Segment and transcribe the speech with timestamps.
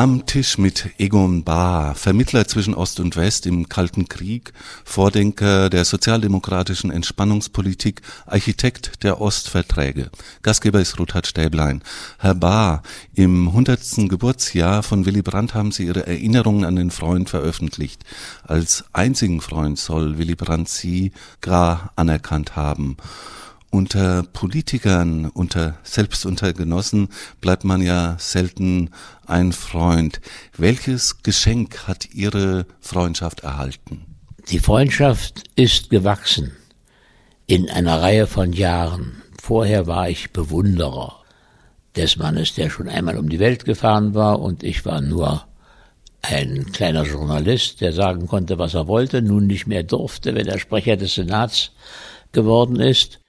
[0.00, 5.84] am Tisch mit Egon Bahr, Vermittler zwischen Ost und West im Kalten Krieg, Vordenker der
[5.84, 10.10] sozialdemokratischen Entspannungspolitik, Architekt der Ostverträge.
[10.40, 11.82] Gastgeber ist Ruthard Stäblein.
[12.18, 12.82] Herr Bahr,
[13.14, 14.08] im 100.
[14.08, 18.02] Geburtsjahr von Willy Brandt haben Sie Ihre Erinnerungen an den Freund veröffentlicht.
[18.42, 22.96] Als einzigen Freund soll Willy Brandt Sie gar anerkannt haben
[23.70, 27.08] unter Politikern, unter selbst unter Genossen
[27.40, 28.90] bleibt man ja selten
[29.26, 30.20] ein Freund.
[30.56, 34.04] Welches Geschenk hat Ihre Freundschaft erhalten?
[34.50, 36.52] Die Freundschaft ist gewachsen
[37.46, 39.22] in einer Reihe von Jahren.
[39.40, 41.16] Vorher war ich Bewunderer
[41.96, 45.44] des Mannes, der schon einmal um die Welt gefahren war und ich war nur
[46.22, 50.58] ein kleiner Journalist, der sagen konnte, was er wollte, nun nicht mehr durfte, wenn er
[50.58, 51.72] Sprecher des Senats
[52.32, 53.20] geworden ist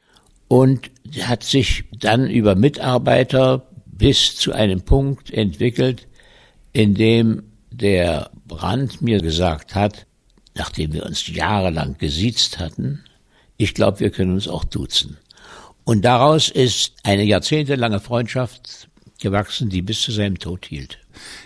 [0.51, 6.09] und hat sich dann über Mitarbeiter bis zu einem Punkt entwickelt,
[6.73, 10.07] in dem der Brand mir gesagt hat,
[10.53, 13.01] nachdem wir uns jahrelang gesiezt hatten,
[13.55, 15.15] ich glaube, wir können uns auch duzen.
[15.85, 18.89] Und daraus ist eine jahrzehntelange Freundschaft
[19.21, 20.99] gewachsen, die bis zu seinem Tod hielt.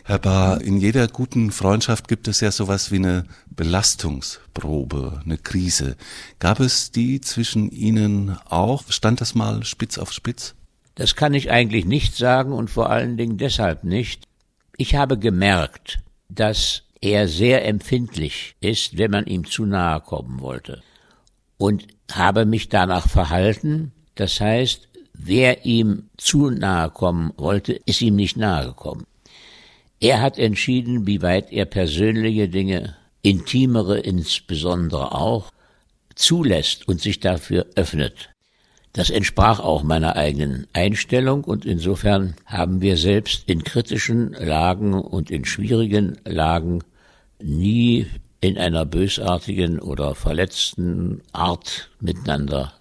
[0.04, 5.96] Herr Bahr, in jeder guten Freundschaft gibt es ja sowas wie eine Belastungsprobe, eine Krise.
[6.40, 8.84] Gab es die zwischen Ihnen auch?
[8.90, 10.56] Stand das mal spitz auf spitz?
[10.96, 14.24] Das kann ich eigentlich nicht sagen und vor allen Dingen deshalb nicht.
[14.78, 20.82] Ich habe gemerkt, dass er sehr empfindlich ist, wenn man ihm zu nahe kommen wollte.
[21.58, 23.92] Und habe mich danach verhalten.
[24.16, 29.06] Das heißt, wer ihm zu nahe kommen wollte, ist ihm nicht nahe gekommen.
[30.06, 35.52] Er hat entschieden, wie weit er persönliche Dinge, intimere insbesondere auch,
[36.14, 38.30] zulässt und sich dafür öffnet.
[38.94, 45.32] Das entsprach auch meiner eigenen Einstellung und insofern haben wir selbst in kritischen Lagen und
[45.32, 46.84] in schwierigen Lagen
[47.42, 48.06] nie
[48.42, 52.74] in einer bösartigen oder verletzten Art miteinander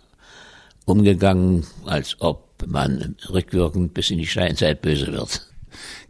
[0.85, 5.54] umgegangen, als ob man rückwirkend bis in die Steinzeit böse wird.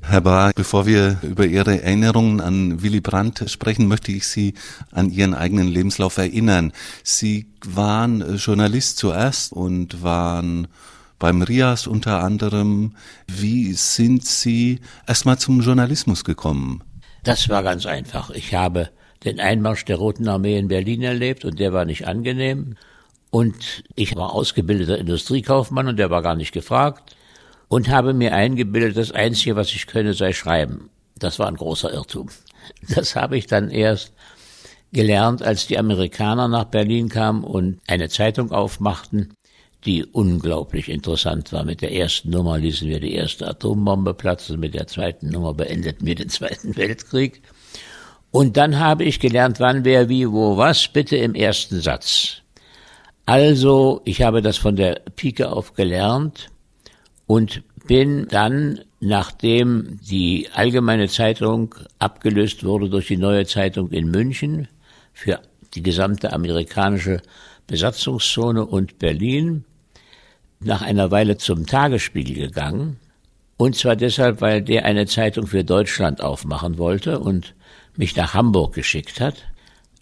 [0.06, 4.53] Herr Bahr, bevor wir über Ihre Erinnerungen an Willy Brandt sprechen, möchte ich Sie
[4.92, 6.72] an Ihren eigenen Lebenslauf erinnern.
[7.03, 10.69] Sie waren Journalist zuerst und waren
[11.19, 12.94] beim RIAS unter anderem.
[13.26, 16.82] Wie sind Sie erstmal zum Journalismus gekommen?
[17.22, 18.28] Das war ganz einfach.
[18.31, 18.91] Ich habe
[19.25, 22.76] den Einmarsch der Roten Armee in Berlin erlebt und der war nicht angenehm.
[23.31, 27.16] Und ich war ausgebildeter Industriekaufmann und der war gar nicht gefragt
[27.75, 30.91] und habe mir eingebildet, das Einzige, was ich könne, sei schreiben.
[31.19, 32.29] Das war ein großer Irrtum.
[32.89, 34.12] Das habe ich dann erst
[34.93, 39.35] gelernt, als die Amerikaner nach Berlin kamen und eine Zeitung aufmachten,
[39.85, 41.65] die unglaublich interessant war.
[41.65, 46.06] Mit der ersten Nummer ließen wir die erste Atombombe platzen, mit der zweiten Nummer beendeten
[46.06, 47.43] wir den Zweiten Weltkrieg.
[48.31, 52.37] Und dann habe ich gelernt, wann, wer, wie, wo, was, bitte im ersten Satz.
[53.27, 56.53] Also, ich habe das von der Pike auf gelernt
[57.27, 64.69] und bin dann, nachdem die allgemeine Zeitung abgelöst wurde durch die neue Zeitung in München
[65.12, 65.41] für
[65.75, 67.21] die gesamte amerikanische
[67.67, 69.65] Besatzungszone und Berlin,
[70.61, 72.99] nach einer Weile zum Tagesspiegel gegangen.
[73.56, 77.55] Und zwar deshalb, weil der eine Zeitung für Deutschland aufmachen wollte und
[77.97, 79.45] mich nach Hamburg geschickt hat.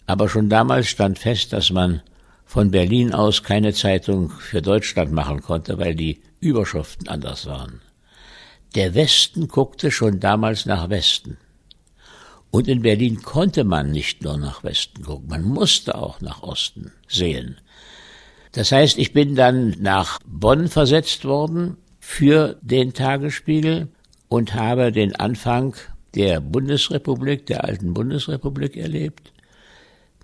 [0.07, 2.01] Aber schon damals stand fest, dass man
[2.45, 7.81] von Berlin aus keine Zeitung für Deutschland machen konnte, weil die Überschriften anders waren.
[8.75, 11.37] Der Westen guckte schon damals nach Westen.
[12.51, 16.91] Und in Berlin konnte man nicht nur nach Westen gucken, man musste auch nach Osten
[17.07, 17.57] sehen.
[18.51, 23.87] Das heißt, ich bin dann nach Bonn versetzt worden für den Tagesspiegel
[24.27, 25.75] und habe den Anfang
[26.13, 29.33] der Bundesrepublik, der alten Bundesrepublik erlebt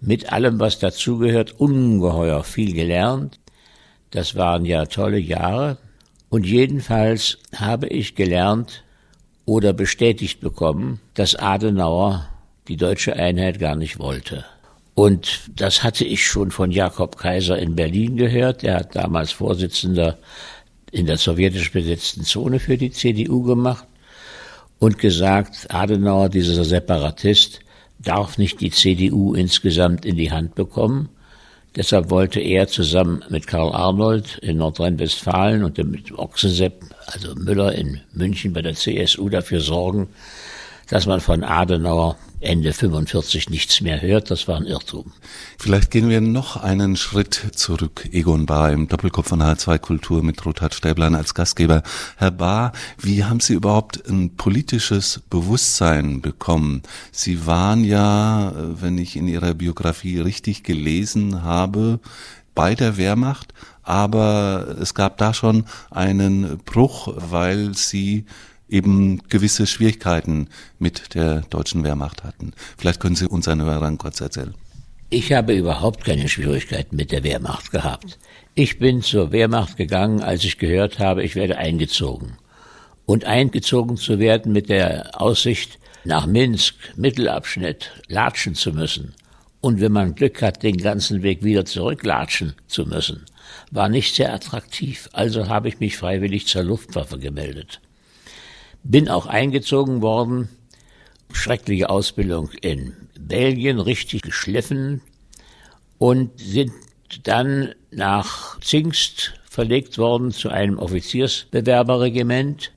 [0.01, 3.39] mit allem, was dazugehört, ungeheuer viel gelernt.
[4.12, 5.77] Das waren ja tolle Jahre.
[6.30, 8.84] Und jedenfalls habe ich gelernt
[9.46, 12.30] oder bestätigt bekommen, dass Adenauer
[12.68, 14.46] die deutsche Einheit gar nicht wollte.
[14.94, 18.64] Und das hatte ich schon von Jakob Kaiser in Berlin gehört.
[18.64, 20.20] Der hat damals Vorsitzender
[20.92, 23.86] in der sowjetisch besetzten Zone für die CDU gemacht
[24.78, 27.62] und gesagt, Adenauer, dieser Separatist,
[28.00, 31.10] darf nicht die CDU insgesamt in die Hand bekommen.
[31.75, 38.01] Deshalb wollte er zusammen mit Karl Arnold in Nordrhein-Westfalen und mit Ochsensepp, also Müller in
[38.12, 40.10] München bei der CSU dafür sorgen,
[40.89, 45.12] dass man von Adenauer Ende 45 nichts mehr hört, das war ein Irrtum.
[45.57, 48.07] Vielleicht gehen wir noch einen Schritt zurück.
[48.13, 51.83] Egon Bahr im Doppelkopf von H2 Kultur mit Rothard Stäblein als Gastgeber.
[52.15, 56.83] Herr Bahr, wie haben Sie überhaupt ein politisches Bewusstsein bekommen?
[57.12, 62.00] Sie waren ja, wenn ich in Ihrer Biografie richtig gelesen habe,
[62.56, 63.53] bei der Wehrmacht,
[63.83, 68.25] aber es gab da schon einen Bruch, weil Sie
[68.69, 72.54] eben gewisse Schwierigkeiten mit der deutschen Wehrmacht hatten.
[72.77, 74.54] Vielleicht können Sie uns eine Hörern kurz erzählen.
[75.12, 78.19] Ich habe überhaupt keine Schwierigkeiten mit der Wehrmacht gehabt.
[78.54, 82.38] Ich bin zur Wehrmacht gegangen, als ich gehört habe, ich werde eingezogen.
[83.07, 89.16] Und eingezogen zu werden mit der Aussicht, nach Minsk, Mittelabschnitt, latschen zu müssen.
[89.62, 93.25] Und wenn man Glück hat, den ganzen Weg wieder zurücklatschen zu müssen,
[93.71, 95.10] war nicht sehr attraktiv.
[95.12, 97.81] Also habe ich mich freiwillig zur Luftwaffe gemeldet.
[98.84, 100.50] Bin auch eingezogen worden.
[101.31, 105.02] Schreckliche Ausbildung in Belgien, richtig geschliffen
[105.98, 106.72] und sind
[107.24, 112.72] dann nach Zingst verlegt worden zu einem Offiziersbewerberregiment.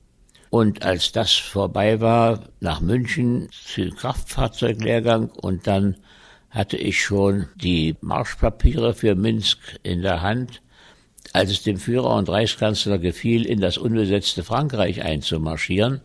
[0.49, 5.97] Und als das vorbei war, nach München zu Kraftfahrzeuglehrgang und dann
[6.51, 10.61] hatte ich schon die Marschpapiere für Minsk in der Hand
[11.31, 16.01] als es dem Führer und Reichskanzler gefiel, in das unbesetzte Frankreich einzumarschieren.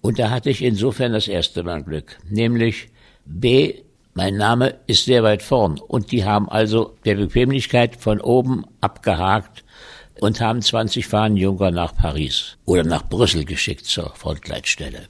[0.00, 2.88] Und da hatte ich insofern das erste Mal Glück, nämlich
[3.24, 3.74] B,
[4.12, 5.78] mein Name ist sehr weit vorn.
[5.78, 9.64] Und die haben also der Bequemlichkeit von oben abgehakt
[10.20, 15.08] und haben 20 Fahnenjunker nach Paris oder nach Brüssel geschickt zur Frontleitstelle.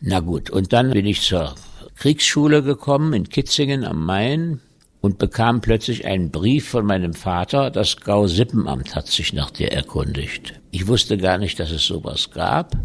[0.00, 1.54] Na gut, und dann bin ich zur
[1.96, 4.60] Kriegsschule gekommen in Kitzingen am Main
[5.02, 10.60] und bekam plötzlich einen Brief von meinem Vater, das Gau-Sippenamt hat sich nach dir erkundigt.
[10.70, 12.76] Ich wusste gar nicht, dass es sowas gab.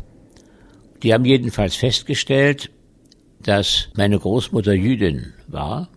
[1.04, 2.72] Die haben jedenfalls festgestellt,
[3.40, 5.90] dass meine Großmutter Jüdin war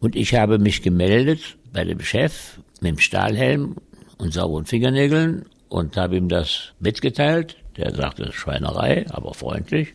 [0.00, 3.76] und ich habe mich gemeldet bei dem Chef mit dem Stahlhelm
[4.16, 7.58] und sauberen Fingernägeln und habe ihm das mitgeteilt.
[7.76, 9.92] Der sagte Schweinerei, aber freundlich.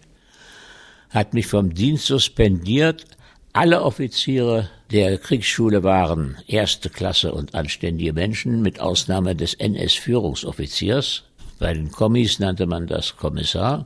[1.10, 3.06] Hat mich vom Dienst suspendiert,
[3.52, 11.24] alle Offiziere der Kriegsschule waren erste Klasse und anständige Menschen, mit Ausnahme des NS-Führungsoffiziers.
[11.60, 13.86] Bei den Kommis nannte man das Kommissar.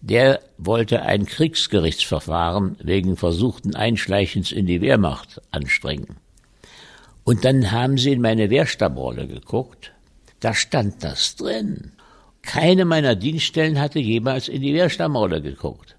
[0.00, 6.16] Der wollte ein Kriegsgerichtsverfahren wegen versuchten Einschleichens in die Wehrmacht anstrengen.
[7.24, 9.92] Und dann haben sie in meine Wehrstabrolle geguckt.
[10.40, 11.92] Da stand das drin.
[12.40, 15.96] Keine meiner Dienststellen hatte jemals in die Wehrstammrolle geguckt.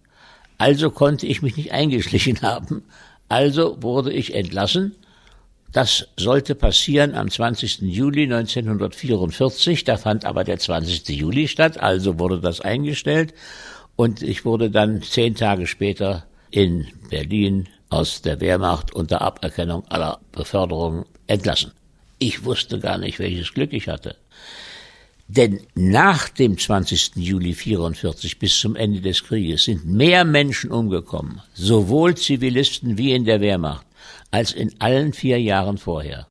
[0.57, 2.83] Also konnte ich mich nicht eingeschlichen haben.
[3.29, 4.95] Also wurde ich entlassen.
[5.71, 7.81] Das sollte passieren am 20.
[7.81, 9.83] Juli 1944.
[9.83, 11.07] Da fand aber der 20.
[11.09, 11.79] Juli statt.
[11.79, 13.33] Also wurde das eingestellt.
[13.95, 20.19] Und ich wurde dann zehn Tage später in Berlin aus der Wehrmacht unter Aberkennung aller
[20.31, 21.71] Beförderungen entlassen.
[22.17, 24.15] Ich wusste gar nicht, welches Glück ich hatte.
[25.31, 27.11] Denn nach dem 20.
[27.17, 33.25] Juli 44 bis zum Ende des Krieges sind mehr Menschen umgekommen, sowohl Zivilisten wie in
[33.25, 33.85] der Wehrmacht,
[34.31, 36.27] als in allen vier Jahren vorher.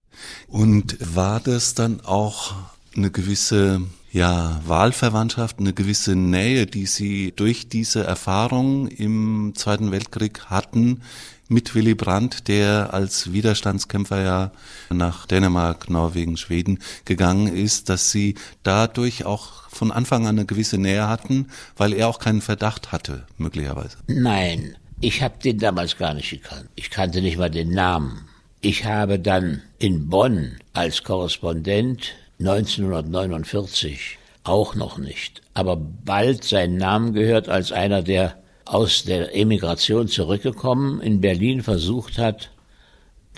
[0.49, 2.57] Und war das dann auch
[2.97, 10.47] eine gewisse ja, Wahlverwandtschaft, eine gewisse Nähe, die Sie durch diese Erfahrung im Zweiten Weltkrieg
[10.47, 11.03] hatten
[11.49, 14.53] mit Willy Brandt, der als Widerstandskämpfer ja
[14.91, 20.79] nach Dänemark, Norwegen, Schweden gegangen ist, dass sie dadurch auch von Anfang an eine gewisse
[20.79, 23.97] Nähe hatten, weil er auch keinen Verdacht hatte, möglicherweise.
[24.07, 26.69] Nein, ich habe den damals gar nicht gekannt.
[26.75, 28.29] Ich kannte nicht mal den Namen.
[28.61, 37.13] Ich habe dann in Bonn als Korrespondent 1949 auch noch nicht, aber bald seinen Namen
[37.13, 38.37] gehört als einer der
[38.69, 42.51] aus der Emigration zurückgekommen, in Berlin versucht hat,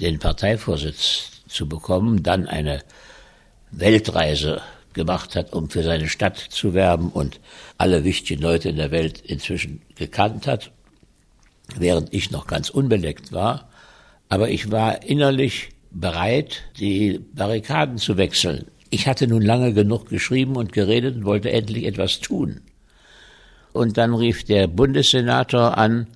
[0.00, 2.82] den Parteivorsitz zu bekommen, dann eine
[3.70, 7.38] Weltreise gemacht hat, um für seine Stadt zu werben und
[7.78, 10.72] alle wichtigen Leute in der Welt inzwischen gekannt hat,
[11.76, 13.68] während ich noch ganz unbeleckt war.
[14.28, 18.66] Aber ich war innerlich bereit, die Barrikaden zu wechseln.
[18.90, 22.62] Ich hatte nun lange genug geschrieben und geredet und wollte endlich etwas tun.
[23.72, 26.08] Und dann rief der Bundessenator an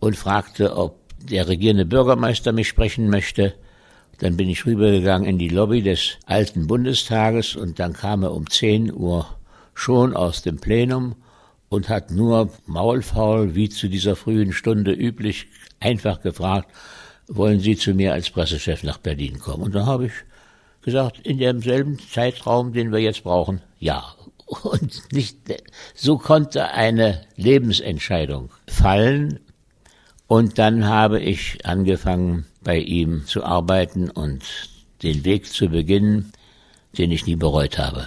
[0.00, 3.54] und fragte, ob der regierende Bürgermeister mich sprechen möchte.
[4.18, 8.48] Dann bin ich rübergegangen in die Lobby des alten Bundestages und dann kam er um
[8.48, 9.26] 10 Uhr
[9.74, 11.14] schon aus dem Plenum
[11.68, 15.46] und hat nur maulfaul, wie zu dieser frühen Stunde üblich,
[15.78, 16.70] einfach gefragt,
[17.28, 19.62] wollen Sie zu mir als Pressechef nach Berlin kommen?
[19.62, 20.12] Und da habe ich
[20.82, 24.14] gesagt, in demselben Zeitraum, den wir jetzt brauchen, ja
[24.50, 25.38] und nicht,
[25.94, 29.40] so konnte eine Lebensentscheidung fallen.
[30.26, 34.44] Und dann habe ich angefangen, bei ihm zu arbeiten und
[35.02, 36.32] den Weg zu beginnen,
[36.98, 38.06] den ich nie bereut habe.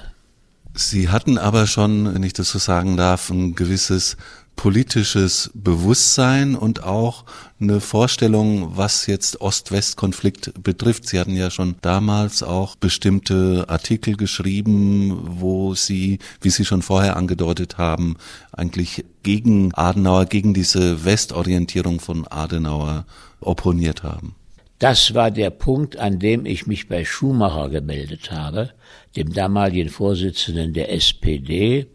[0.76, 4.18] Sie hatten aber schon, wenn ich das so sagen darf, ein gewisses
[4.56, 7.26] politisches Bewusstsein und auch
[7.60, 11.08] eine Vorstellung, was jetzt Ost-West-Konflikt betrifft.
[11.08, 17.18] Sie hatten ja schon damals auch bestimmte Artikel geschrieben, wo Sie, wie Sie schon vorher
[17.18, 18.16] angedeutet haben,
[18.52, 23.06] eigentlich gegen Adenauer, gegen diese Westorientierung von Adenauer
[23.42, 24.36] opponiert haben.
[24.80, 28.72] Das war der Punkt, an dem ich mich bei Schumacher gemeldet habe,
[29.16, 31.88] dem damaligen Vorsitzenden der SPD,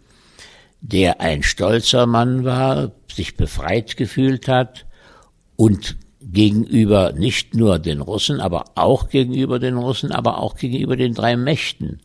[0.81, 4.87] der ein stolzer Mann war, sich befreit gefühlt hat
[5.57, 11.15] und gegenüber nicht nur den Russen, aber auch gegenüber den Russen, aber auch gegenüber den
[11.15, 12.01] drei Mächten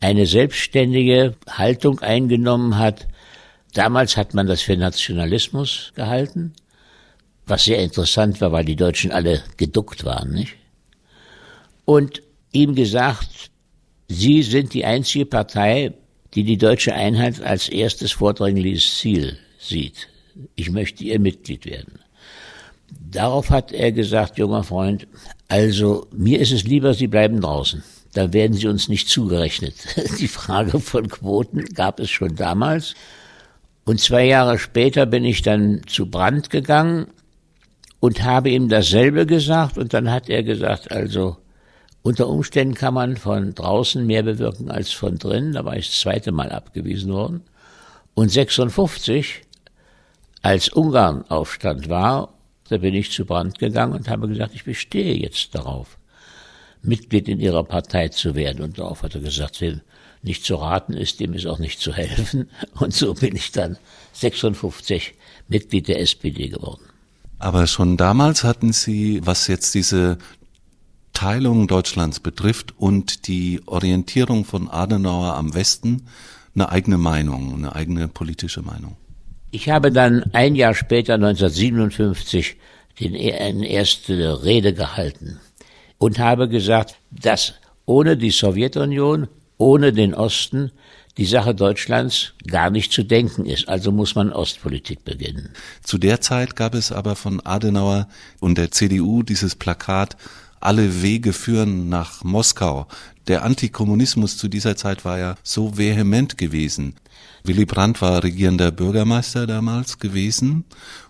[0.00, 3.06] eine selbstständige Haltung eingenommen hat.
[3.74, 6.54] Damals hat man das für Nationalismus gehalten,
[7.46, 10.56] was sehr interessant war, weil die Deutschen alle geduckt waren, nicht?
[11.84, 13.50] Und ihm gesagt,
[14.08, 15.92] Sie sind die einzige Partei,
[16.34, 20.08] die die deutsche Einheit als erstes vordringliches Ziel sieht.
[20.54, 21.98] Ich möchte ihr Mitglied werden.
[23.10, 25.06] Darauf hat er gesagt, junger Freund,
[25.48, 27.82] also mir ist es lieber, Sie bleiben draußen.
[28.12, 29.74] Da werden Sie uns nicht zugerechnet.
[30.18, 32.94] Die Frage von Quoten gab es schon damals.
[33.84, 37.08] Und zwei Jahre später bin ich dann zu Brandt gegangen
[37.98, 39.78] und habe ihm dasselbe gesagt.
[39.78, 41.36] Und dann hat er gesagt, also
[42.02, 45.52] unter Umständen kann man von draußen mehr bewirken als von drinnen.
[45.52, 47.42] Da war ich das zweite Mal abgewiesen worden.
[48.14, 49.42] Und 56,
[50.42, 52.32] als Ungarn-Aufstand war,
[52.68, 55.98] da bin ich zu Brand gegangen und habe gesagt, ich bestehe jetzt darauf,
[56.82, 58.62] Mitglied in ihrer Partei zu werden.
[58.62, 59.82] Und darauf hat er gesagt, wem
[60.22, 62.48] nicht zu raten ist, dem ist auch nicht zu helfen.
[62.78, 63.76] Und so bin ich dann
[64.12, 65.14] 56
[65.48, 66.82] Mitglied der SPD geworden.
[67.38, 70.18] Aber schon damals hatten Sie, was jetzt diese
[71.20, 76.06] Teilung Deutschlands betrifft und die Orientierung von Adenauer am Westen
[76.54, 78.96] eine eigene Meinung, eine eigene politische Meinung.
[79.50, 82.56] Ich habe dann ein Jahr später, 1957,
[83.00, 85.38] den, eine erste Rede gehalten
[85.98, 87.52] und habe gesagt, dass
[87.84, 90.72] ohne die Sowjetunion, ohne den Osten,
[91.18, 93.68] die Sache Deutschlands gar nicht zu denken ist.
[93.68, 95.50] Also muss man Ostpolitik beginnen.
[95.82, 98.08] Zu der Zeit gab es aber von Adenauer
[98.38, 100.16] und der CDU dieses Plakat
[100.60, 102.86] alle Wege führen nach Moskau.
[103.26, 106.94] Der Antikommunismus zu dieser Zeit war ja so vehement gewesen.
[107.44, 110.64] Willy Brandt war regierender Bürgermeister damals gewesen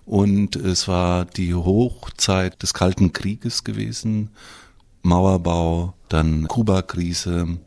[0.07, 4.31] und es war die Hochzeit des Kalten Krieges gewesen,
[5.03, 7.59] Mauerbau, dann Kuba-Krise.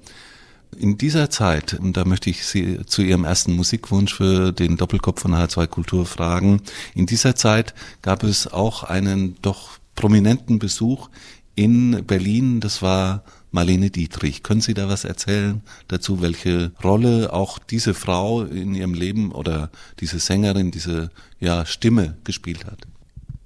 [0.78, 5.22] In dieser Zeit, und da möchte ich Sie zu Ihrem ersten Musikwunsch für den Doppelkopf
[5.22, 6.62] von H2 Kultur fragen,
[6.96, 11.10] in dieser Zeit gab es auch einen doch prominenten Besuch
[11.56, 14.42] in Berlin, das war Marlene Dietrich.
[14.44, 19.70] Können Sie da was erzählen dazu, welche Rolle auch diese Frau in ihrem Leben oder
[20.00, 22.80] diese Sängerin, diese ja, Stimme gespielt hat?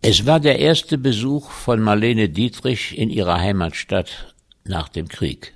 [0.02, 4.34] Es war der erste Besuch von Marlene Dietrich in ihrer Heimatstadt
[4.64, 5.54] nach dem Krieg.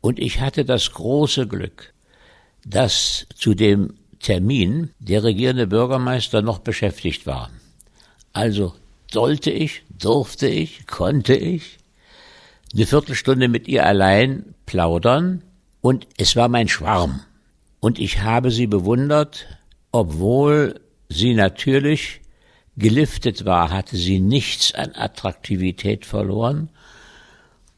[0.00, 1.92] Und ich hatte das große Glück,
[2.64, 7.50] dass zu dem Termin der regierende Bürgermeister noch beschäftigt war.
[8.32, 8.74] Also
[9.12, 11.78] sollte ich, durfte ich, konnte ich
[12.74, 15.42] eine Viertelstunde mit ihr allein plaudern
[15.80, 17.20] und es war mein Schwarm.
[17.80, 19.46] Und ich habe sie bewundert,
[19.92, 22.20] obwohl sie natürlich
[22.76, 26.68] geliftet war, hatte sie nichts an Attraktivität verloren.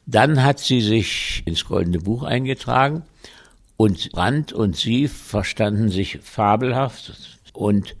[0.05, 3.03] Dann hat sie sich ins Goldene Buch eingetragen
[3.77, 7.13] und Brandt und sie verstanden sich fabelhaft
[7.53, 7.95] und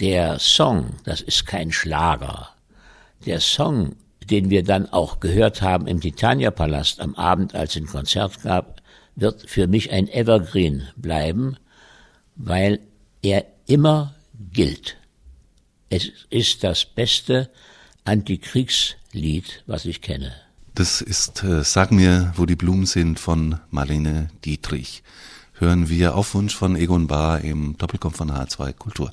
[0.00, 2.51] der Song, das ist kein Schlager,
[3.26, 3.96] der Song,
[4.30, 8.82] den wir dann auch gehört haben im Titania-Palast am Abend, als es ein Konzert gab,
[9.16, 11.56] wird für mich ein Evergreen bleiben,
[12.36, 12.80] weil
[13.22, 14.14] er immer
[14.52, 14.96] gilt.
[15.90, 17.50] Es ist das beste
[18.04, 20.32] Antikriegslied, was ich kenne.
[20.74, 25.02] Das ist äh, Sag mir, wo die Blumen sind von Marlene Dietrich.
[25.58, 29.12] Hören wir auf Wunsch von Egon Bahr im Doppelkopf von H2 Kultur.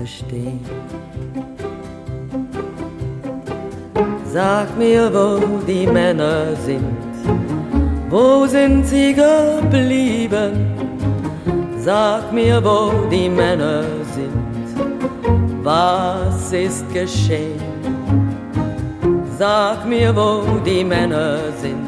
[0.00, 0.60] verstehen?
[4.32, 6.96] Sag mir, wo die Männer sind,
[8.08, 10.52] wo sind sie geblieben?
[11.78, 12.80] Sag mir, wo
[13.10, 13.82] die Männer
[14.14, 14.68] sind,
[15.62, 17.60] was ist geschehen?
[19.38, 21.86] Sag mir, wo die Männer sind,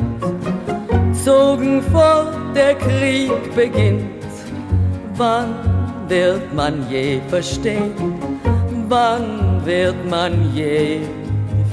[1.24, 4.10] zogen fort, der Krieg beginnt.
[5.16, 5.71] Wann
[6.12, 7.94] wird man je verstehen?
[8.88, 11.00] Wann wird man je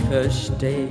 [0.10, 0.89] verstehen?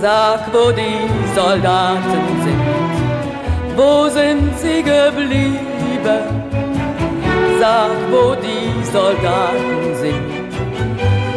[0.00, 1.00] Sag, wo die
[1.38, 2.64] Soldaten sind,
[3.76, 6.24] wo sind sie geblieben?
[7.60, 10.30] Sag, wo die Soldaten sind,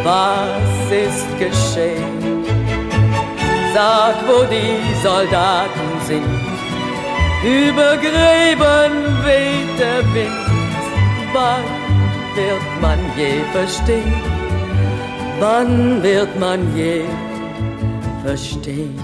[0.06, 2.46] was ist geschehen?
[3.74, 6.57] Sag, wo die Soldaten sind,
[7.48, 8.94] über Gräben
[9.26, 10.48] weht der Wind.
[11.34, 11.64] Wann
[12.36, 14.22] wird man je verstehen?
[15.40, 17.06] Wann wird man je
[18.24, 19.00] verstehen?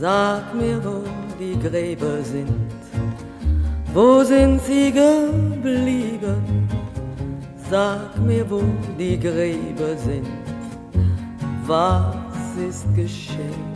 [0.00, 1.04] Sag mir, wo
[1.38, 2.72] die Gräber sind.
[3.94, 6.68] Wo sind sie geblieben?
[7.70, 8.62] Sag mir, wo
[8.98, 10.26] die Gräber sind.
[11.66, 12.16] Was
[12.68, 13.71] ist geschehen?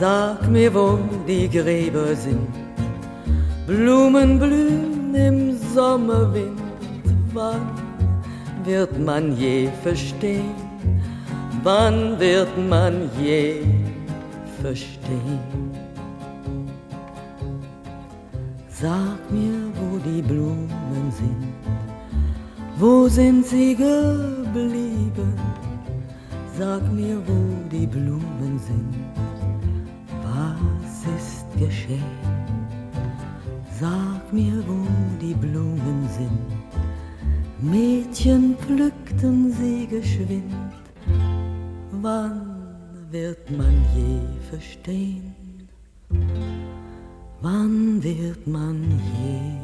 [0.00, 2.54] Sag mir, wo die Gräber sind.
[3.66, 6.60] Blumen blühen im Sommerwind.
[7.34, 7.66] Wann
[8.64, 10.54] wird man je verstehen?
[11.64, 13.62] Wann wird man je
[14.62, 15.40] verstehen?
[18.68, 21.52] Sag mir, wo die Blumen sind.
[22.76, 25.34] Wo sind sie geblieben?
[26.56, 27.40] Sag mir, wo
[27.72, 29.27] die Blumen sind
[31.58, 32.38] geschehen?
[33.80, 34.86] Sag mir, wo
[35.20, 36.48] die Blumen sind.
[37.60, 40.52] Mädchen pflückten sie geschwind.
[42.02, 42.76] Wann
[43.10, 45.34] wird man je verstehen?
[47.40, 49.57] Wann wird man je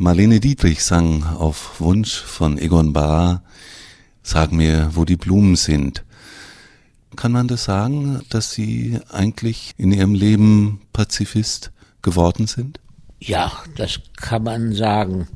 [0.00, 3.42] Marlene Dietrich sang auf Wunsch von Egon Bahr
[4.22, 6.04] Sag mir, wo die Blumen sind.
[7.16, 12.78] Kann man das sagen, dass Sie eigentlich in Ihrem Leben Pazifist geworden sind?
[13.18, 15.26] Ja, das kann man sagen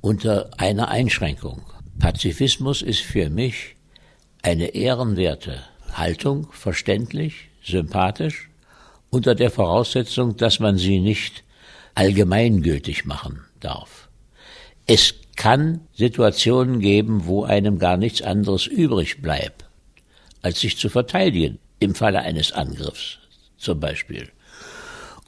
[0.00, 1.62] unter einer Einschränkung.
[1.98, 3.74] Pazifismus ist für mich
[4.42, 8.50] eine ehrenwerte Haltung, verständlich, sympathisch,
[9.10, 11.42] unter der Voraussetzung, dass man sie nicht
[11.96, 14.01] allgemeingültig machen darf.
[14.86, 19.64] Es kann Situationen geben, wo einem gar nichts anderes übrig bleibt,
[20.42, 23.18] als sich zu verteidigen, im Falle eines Angriffs
[23.56, 24.28] zum Beispiel.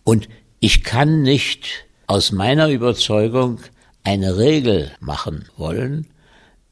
[0.05, 0.29] Und
[0.61, 3.61] ich kann nicht aus meiner Überzeugung
[4.03, 6.07] eine Regel machen wollen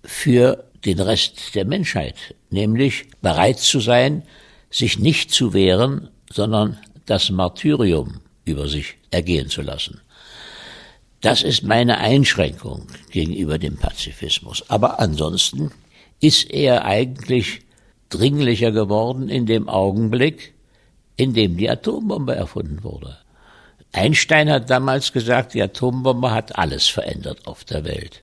[0.04, 4.22] für den Rest der Menschheit, nämlich bereit zu sein,
[4.70, 10.00] sich nicht zu wehren, sondern das Martyrium über sich ergehen zu lassen.
[11.22, 14.68] Das ist meine Einschränkung gegenüber dem Pazifismus.
[14.68, 15.70] Aber ansonsten
[16.20, 17.60] ist er eigentlich
[18.10, 20.52] dringlicher geworden in dem Augenblick,
[21.16, 23.18] in dem die Atombombe erfunden wurde.
[23.92, 28.22] Einstein hat damals gesagt, die Atombombe hat alles verändert auf der Welt.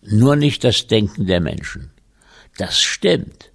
[0.00, 1.90] Nur nicht das Denken der Menschen.
[2.56, 3.50] Das stimmt.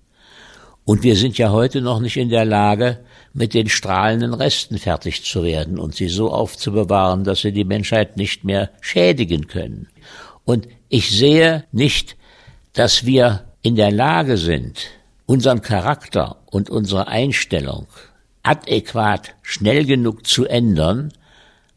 [0.85, 5.23] Und wir sind ja heute noch nicht in der Lage, mit den strahlenden Resten fertig
[5.23, 9.87] zu werden und sie so aufzubewahren, dass sie die Menschheit nicht mehr schädigen können.
[10.45, 12.15] Und ich sehe nicht,
[12.73, 14.87] dass wir in der Lage sind,
[15.25, 17.87] unseren Charakter und unsere Einstellung
[18.43, 21.13] adäquat schnell genug zu ändern,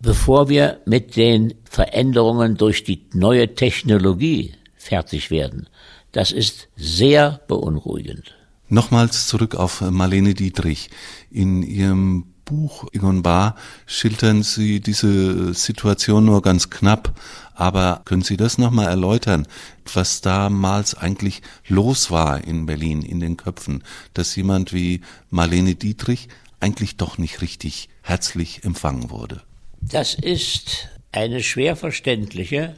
[0.00, 5.68] bevor wir mit den Veränderungen durch die neue Technologie fertig werden.
[6.12, 8.34] Das ist sehr beunruhigend.
[8.68, 10.90] Nochmals zurück auf Marlene Dietrich.
[11.30, 13.54] In ihrem Buch Egon Bahr
[13.86, 17.18] schildern Sie diese Situation nur ganz knapp,
[17.54, 19.46] aber können Sie das nochmal erläutern,
[19.92, 25.00] was damals eigentlich los war in Berlin, in den Köpfen, dass jemand wie
[25.30, 29.42] Marlene Dietrich eigentlich doch nicht richtig herzlich empfangen wurde?
[29.80, 32.74] Das ist eine schwer verständliche,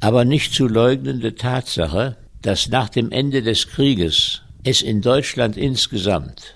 [0.00, 6.54] aber nicht zu leugnende Tatsache, dass nach dem Ende des Krieges es in Deutschland insgesamt,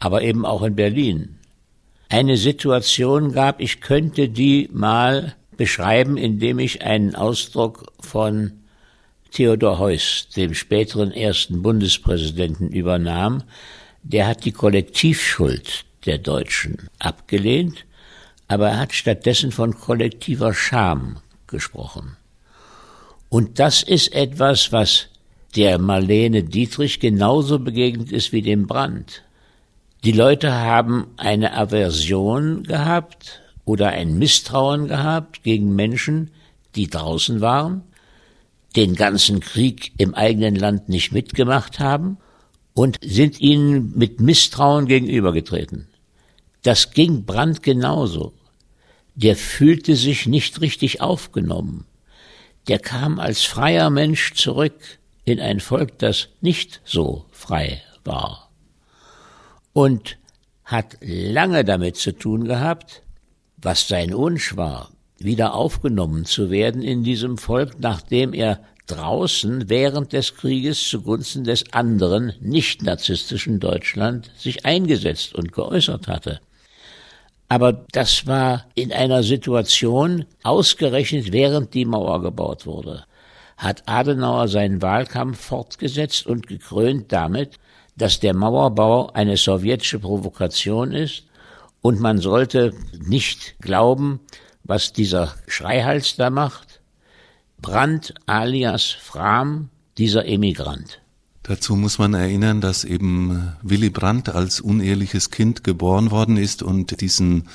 [0.00, 1.38] aber eben auch in Berlin,
[2.08, 8.52] eine Situation gab, ich könnte die mal beschreiben, indem ich einen Ausdruck von
[9.30, 13.44] Theodor Heuss, dem späteren ersten Bundespräsidenten, übernahm.
[14.02, 17.86] Der hat die Kollektivschuld der Deutschen abgelehnt,
[18.48, 22.16] aber er hat stattdessen von kollektiver Scham gesprochen.
[23.30, 25.08] Und das ist etwas, was
[25.56, 29.22] der Marlene Dietrich genauso begegnet ist wie dem Brand.
[30.04, 36.30] Die Leute haben eine Aversion gehabt oder ein Misstrauen gehabt gegen Menschen,
[36.74, 37.82] die draußen waren,
[38.74, 42.16] den ganzen Krieg im eigenen Land nicht mitgemacht haben
[42.72, 45.88] und sind ihnen mit Misstrauen gegenübergetreten.
[46.62, 48.32] Das ging Brandt genauso.
[49.14, 51.84] Der fühlte sich nicht richtig aufgenommen.
[52.68, 54.74] Der kam als freier Mensch zurück
[55.24, 58.50] in ein Volk, das nicht so frei war.
[59.72, 60.18] Und
[60.64, 63.02] hat lange damit zu tun gehabt,
[63.56, 70.12] was sein Wunsch war, wieder aufgenommen zu werden in diesem Volk, nachdem er draußen während
[70.12, 76.40] des Krieges zugunsten des anderen nicht narzisstischen Deutschland sich eingesetzt und geäußert hatte.
[77.48, 83.04] Aber das war in einer Situation ausgerechnet, während die Mauer gebaut wurde,
[83.62, 87.60] hat Adenauer seinen Wahlkampf fortgesetzt und gekrönt damit,
[87.96, 91.24] dass der Mauerbau eine sowjetische Provokation ist
[91.80, 92.74] und man sollte
[93.06, 94.18] nicht glauben,
[94.64, 96.80] was dieser Schreihals da macht.
[97.60, 101.00] Brandt alias Fram, dieser Emigrant.
[101.44, 107.00] Dazu muss man erinnern, dass eben Willy Brandt als uneheliches Kind geboren worden ist und
[107.00, 107.48] diesen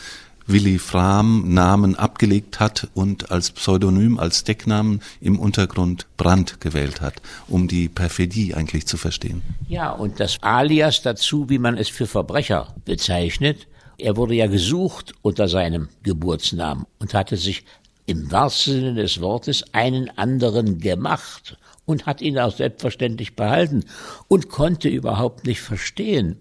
[0.48, 7.16] Willy Fram Namen abgelegt hat und als Pseudonym, als Decknamen im Untergrund Brandt gewählt hat,
[7.50, 9.42] um die Perfidie eigentlich zu verstehen.
[9.68, 15.14] Ja, und das Alias dazu, wie man es für Verbrecher bezeichnet, er wurde ja gesucht
[15.22, 17.66] unter seinem Geburtsnamen und hatte sich
[18.06, 23.84] im wahrsten Sinne des Wortes einen anderen gemacht und hat ihn auch selbstverständlich behalten
[24.30, 26.38] und konnte überhaupt nicht verstehen,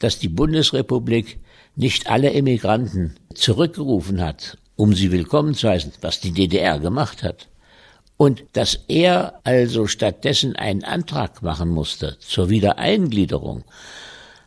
[0.00, 1.38] dass die Bundesrepublik
[1.76, 7.48] nicht alle Emigranten zurückgerufen hat, um sie willkommen zu heißen, was die DDR gemacht hat.
[8.16, 13.64] Und dass er also stattdessen einen Antrag machen musste zur Wiedereingliederung,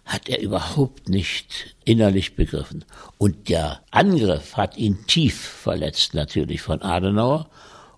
[0.05, 2.85] hat er überhaupt nicht innerlich begriffen.
[3.17, 7.49] Und der Angriff hat ihn tief verletzt, natürlich von Adenauer.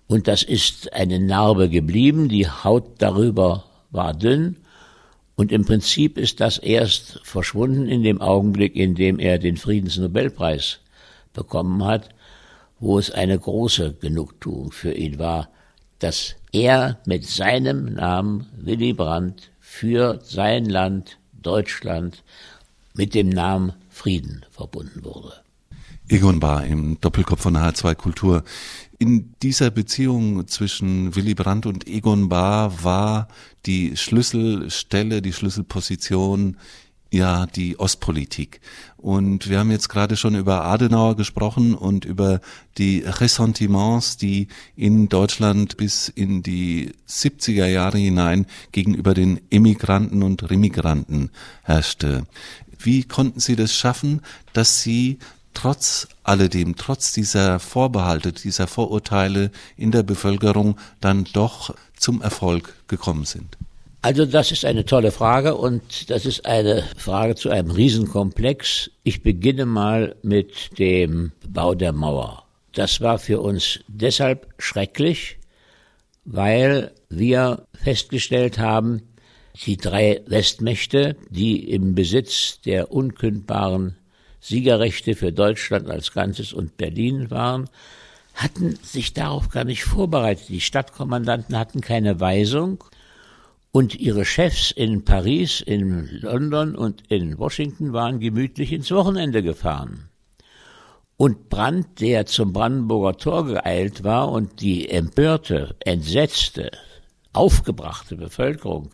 [0.08, 4.58] Und das ist eine Narbe geblieben, die Haut darüber war dünn.
[5.36, 10.80] Und im Prinzip ist das erst verschwunden in dem Augenblick, in dem er den Friedensnobelpreis
[11.34, 12.10] bekommen hat,
[12.80, 15.50] wo es eine große Genugtuung für ihn war,
[16.00, 22.24] dass er mit seinem Namen Willy Brandt für sein Land Deutschland
[22.94, 25.34] mit dem Namen Frieden verbunden wurde.
[26.08, 28.44] Egon Bahr im Doppelkopf von H2 Kultur.
[28.98, 33.28] In dieser Beziehung zwischen Willy Brandt und Egon Bahr war
[33.66, 36.58] die Schlüsselstelle, die Schlüsselposition
[37.12, 38.62] ja die Ostpolitik.
[38.98, 42.42] Und wir haben jetzt gerade schon über Adenauer gesprochen und über
[42.78, 50.50] die Ressentiments, die in Deutschland bis in die 70er Jahre hinein gegenüber den Immigranten und
[50.50, 51.32] Remigranten
[51.64, 52.26] herrschte.
[52.80, 54.22] Wie konnten Sie das schaffen,
[54.54, 55.20] dass Sie
[55.56, 63.26] trotz alledem, trotz dieser Vorbehalte, dieser Vorurteile in der Bevölkerung dann doch zum Erfolg gekommen
[63.26, 63.58] sind?
[64.04, 68.92] Also das ist eine tolle Frage und das ist eine Frage zu einem Riesenkomplex.
[69.04, 72.46] Ich beginne mal mit dem Bau der Mauer.
[72.74, 75.38] Das war für uns deshalb schrecklich,
[76.24, 79.02] weil wir festgestellt haben,
[79.66, 83.96] die drei Westmächte, die im Besitz der unkündbaren
[84.46, 87.68] Siegerrechte für Deutschland als Ganzes und Berlin waren,
[88.36, 90.50] hatten sich darauf gar nicht vorbereitet.
[90.50, 92.84] Die Stadtkommandanten hatten keine Weisung
[93.72, 100.10] und ihre Chefs in Paris, in London und in Washington waren gemütlich ins Wochenende gefahren.
[101.18, 106.70] Und Brandt, der zum Brandenburger Tor geeilt war und die empörte, entsetzte,
[107.34, 108.92] aufgebrachte Bevölkerung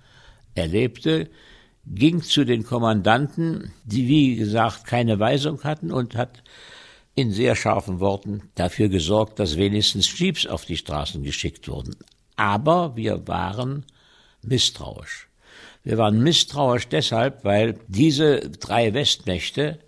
[0.56, 1.30] erlebte,
[1.86, 6.44] ging zu den Kommandanten, die wie gesagt keine Weisung hatten und hat
[7.16, 11.96] in sehr scharfen Worten dafür gesorgt, dass wenigstens Jeeps auf die Straßen geschickt wurden.
[12.36, 13.86] Aber wir waren
[14.42, 15.28] misstrauisch.
[15.84, 19.80] Wir waren misstrauisch deshalb, weil diese drei Westmächte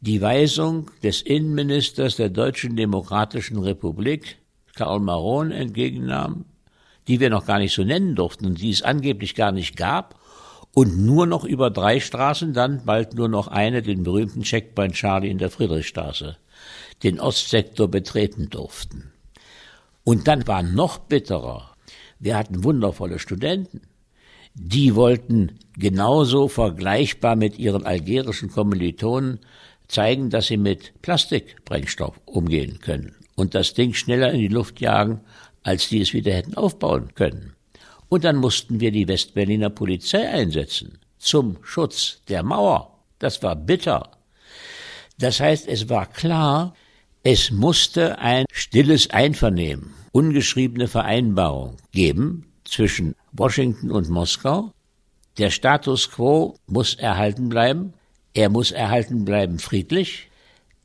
[0.00, 4.38] die Weisung des Innenministers der Deutschen Demokratischen Republik,
[4.74, 6.46] Karl Maron, entgegennahmen,
[7.06, 10.19] die wir noch gar nicht so nennen durften und die es angeblich gar nicht gab,
[10.72, 15.30] und nur noch über drei Straßen, dann bald nur noch eine, den berühmten Checkpoint Charlie
[15.30, 16.36] in der Friedrichstraße,
[17.02, 19.12] den Ostsektor betreten durften.
[20.04, 21.74] Und dann war noch bitterer,
[22.18, 23.82] wir hatten wundervolle Studenten,
[24.54, 29.40] die wollten genauso vergleichbar mit ihren algerischen Kommilitonen
[29.88, 35.20] zeigen, dass sie mit Plastikbrennstoff umgehen können und das Ding schneller in die Luft jagen,
[35.62, 37.54] als die es wieder hätten aufbauen können.
[38.10, 42.98] Und dann mussten wir die Westberliner Polizei einsetzen zum Schutz der Mauer.
[43.20, 44.10] Das war bitter.
[45.18, 46.74] Das heißt, es war klar,
[47.22, 54.72] es musste ein stilles Einvernehmen, ungeschriebene Vereinbarung geben zwischen Washington und Moskau.
[55.38, 57.94] Der Status quo muss erhalten bleiben.
[58.34, 60.30] Er muss erhalten bleiben friedlich.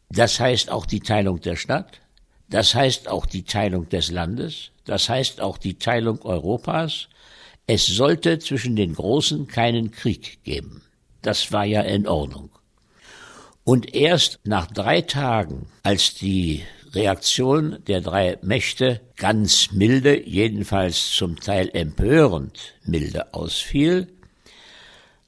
[0.09, 2.01] Das heißt auch die Teilung der Stadt.
[2.49, 4.69] Das heißt auch die Teilung des Landes.
[4.83, 7.07] Das heißt auch die Teilung Europas.
[7.67, 10.83] Es sollte zwischen den Großen keinen Krieg geben.
[11.21, 12.49] Das war ja in Ordnung.
[13.63, 16.61] Und erst nach drei Tagen, als die
[16.93, 24.07] Reaktion der drei Mächte ganz milde, jedenfalls zum Teil empörend milde ausfiel,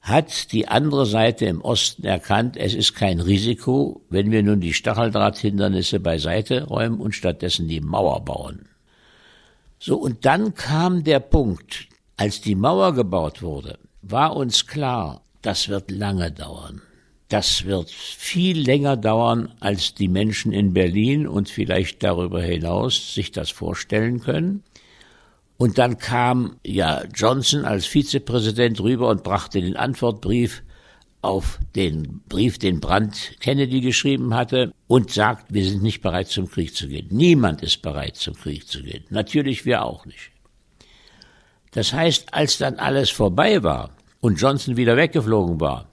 [0.00, 4.72] hat die andere Seite im Osten erkannt, es ist kein Risiko, wenn wir nun die
[4.72, 8.68] Stacheldrahthindernisse beiseite räumen und stattdessen die Mauer bauen.
[9.80, 11.87] So, und dann kam der Punkt,
[12.18, 16.82] als die Mauer gebaut wurde, war uns klar, das wird lange dauern.
[17.28, 23.30] Das wird viel länger dauern, als die Menschen in Berlin und vielleicht darüber hinaus sich
[23.32, 24.64] das vorstellen können.
[25.58, 30.62] Und dann kam ja Johnson als Vizepräsident rüber und brachte den Antwortbrief
[31.22, 36.48] auf den Brief, den Brandt Kennedy geschrieben hatte und sagt, wir sind nicht bereit zum
[36.48, 37.08] Krieg zu gehen.
[37.10, 39.04] Niemand ist bereit zum Krieg zu gehen.
[39.10, 40.30] Natürlich wir auch nicht.
[41.72, 45.88] Das heißt, als dann alles vorbei war und Johnson wieder weggeflogen war,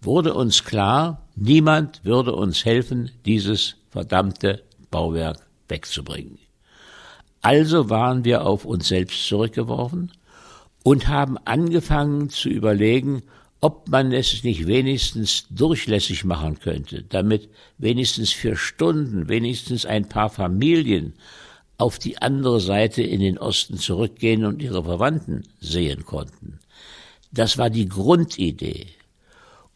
[0.00, 6.38] wurde uns klar, niemand würde uns helfen, dieses verdammte Bauwerk wegzubringen.
[7.42, 10.12] Also waren wir auf uns selbst zurückgeworfen
[10.82, 13.22] und haben angefangen zu überlegen,
[13.60, 20.30] ob man es nicht wenigstens durchlässig machen könnte, damit wenigstens für Stunden, wenigstens ein paar
[20.30, 21.14] Familien
[21.78, 26.58] auf die andere Seite in den Osten zurückgehen und ihre Verwandten sehen konnten.
[27.32, 28.88] Das war die Grundidee.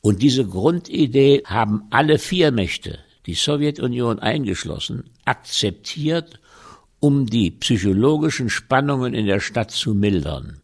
[0.00, 6.40] Und diese Grundidee haben alle vier Mächte, die Sowjetunion eingeschlossen, akzeptiert,
[6.98, 10.60] um die psychologischen Spannungen in der Stadt zu mildern,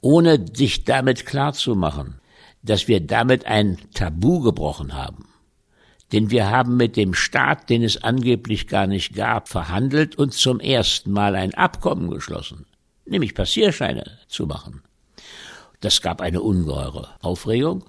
[0.00, 2.20] ohne sich damit klarzumachen,
[2.62, 5.28] dass wir damit ein Tabu gebrochen haben.
[6.14, 10.60] Denn wir haben mit dem Staat, den es angeblich gar nicht gab, verhandelt und zum
[10.60, 12.66] ersten Mal ein Abkommen geschlossen,
[13.04, 14.84] nämlich Passierscheine zu machen.
[15.80, 17.82] Das gab eine ungeheure Aufregung.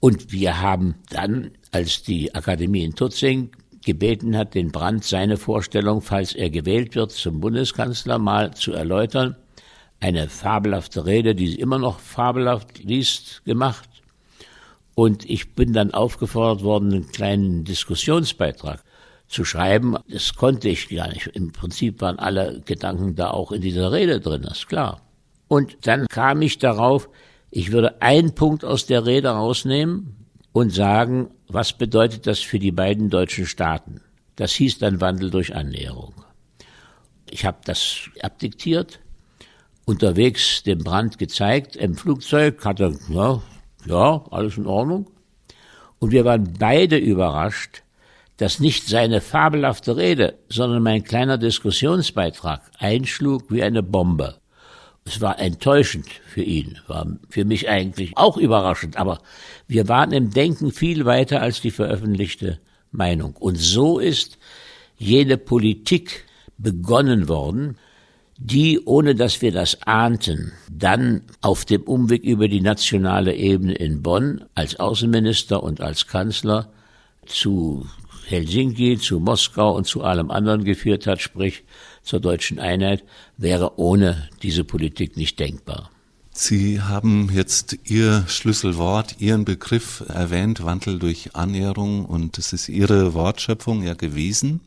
[0.00, 6.02] Und wir haben dann, als die Akademie in Tutzing gebeten hat, den Brandt seine Vorstellung,
[6.02, 9.34] falls er gewählt wird, zum Bundeskanzler mal zu erläutern,
[9.98, 13.88] eine fabelhafte Rede, die sie immer noch fabelhaft liest, gemacht.
[14.96, 18.82] Und ich bin dann aufgefordert worden, einen kleinen Diskussionsbeitrag
[19.28, 19.98] zu schreiben.
[20.08, 21.26] Das konnte ich gar nicht.
[21.34, 25.02] Im Prinzip waren alle Gedanken da auch in dieser Rede drin, das ist klar.
[25.48, 27.10] Und dann kam ich darauf,
[27.50, 30.16] ich würde einen Punkt aus der Rede rausnehmen
[30.52, 34.00] und sagen, was bedeutet das für die beiden deutschen Staaten?
[34.36, 36.14] Das hieß dann Wandel durch Annäherung.
[37.28, 39.00] Ich habe das abdiktiert,
[39.84, 43.42] unterwegs dem Brand gezeigt, im Flugzeug hat er, ja,
[43.86, 45.06] ja, alles in Ordnung.
[45.98, 47.82] Und wir waren beide überrascht,
[48.36, 54.36] dass nicht seine fabelhafte Rede, sondern mein kleiner Diskussionsbeitrag einschlug wie eine Bombe.
[55.04, 59.20] Es war enttäuschend für ihn, war für mich eigentlich auch überraschend, aber
[59.68, 62.58] wir waren im Denken viel weiter als die veröffentlichte
[62.90, 63.36] Meinung.
[63.36, 64.36] Und so ist
[64.96, 66.24] jene Politik
[66.58, 67.78] begonnen worden,
[68.38, 74.02] die, ohne dass wir das ahnten, dann auf dem Umweg über die nationale Ebene in
[74.02, 76.70] Bonn als Außenminister und als Kanzler
[77.24, 77.86] zu
[78.26, 81.64] Helsinki, zu Moskau und zu allem anderen geführt hat, sprich
[82.02, 83.04] zur deutschen Einheit,
[83.36, 85.90] wäre ohne diese Politik nicht denkbar.
[86.30, 93.14] Sie haben jetzt Ihr Schlüsselwort, Ihren Begriff erwähnt, Wandel durch Annäherung, und es ist Ihre
[93.14, 94.60] Wortschöpfung ja gewesen.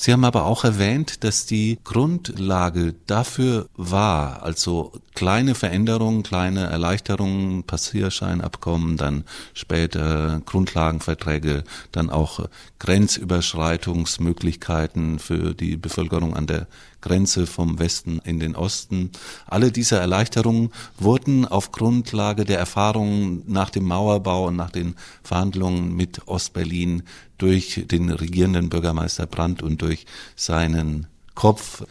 [0.00, 7.64] Sie haben aber auch erwähnt, dass die Grundlage dafür war, also kleine Veränderungen, kleine Erleichterungen,
[7.64, 16.68] Passierscheinabkommen, dann später Grundlagenverträge, dann auch Grenzüberschreitungsmöglichkeiten für die Bevölkerung an der
[17.00, 19.10] Grenze vom Westen in den Osten.
[19.46, 25.94] Alle diese Erleichterungen wurden auf Grundlage der Erfahrungen nach dem Mauerbau und nach den Verhandlungen
[25.94, 27.02] mit Ostberlin
[27.38, 31.84] durch den regierenden Bürgermeister Brandt und durch seinen Kopf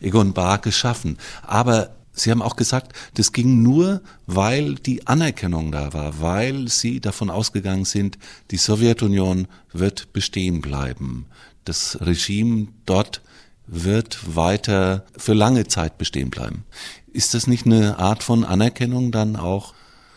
[0.00, 1.18] Egon Bahr geschaffen.
[1.42, 7.00] Aber Sie haben auch gesagt, das ging nur, weil die Anerkennung da war, weil Sie
[7.00, 8.18] davon ausgegangen sind,
[8.50, 11.26] die Sowjetunion wird bestehen bleiben.
[11.64, 13.22] Das Regime dort
[13.70, 16.64] wird weiter für lange Zeit bestehen bleiben.
[17.12, 19.74] Ist das nicht eine Art von Anerkennung dann auch